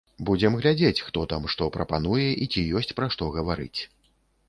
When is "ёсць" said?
2.83-2.93